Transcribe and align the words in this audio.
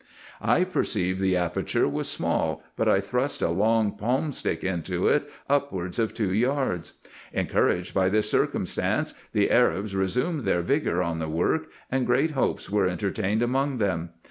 I 0.41 0.63
perceived 0.63 1.21
the 1.21 1.37
aperture 1.37 1.87
was 1.87 2.09
small, 2.09 2.63
but 2.75 2.87
I 2.89 2.99
thrust 3.01 3.43
a 3.43 3.49
long 3.49 3.91
palm 3.97 4.31
stick 4.31 4.63
into 4.63 5.07
it 5.07 5.29
upwards 5.47 5.99
of 5.99 6.15
two 6.15 6.33
yards. 6.33 6.93
Encouraged 7.33 7.93
by 7.93 8.09
this 8.09 8.27
circumstance, 8.27 9.13
the 9.31 9.51
Arabs 9.51 9.95
resumed 9.95 10.43
their 10.43 10.63
vigour 10.63 11.03
on 11.03 11.19
the 11.19 11.29
work, 11.29 11.67
and 11.91 12.07
great 12.07 12.31
hopes 12.31 12.67
were 12.67 12.87
entertained 12.87 13.43
among 13.43 13.77
them. 13.77 14.09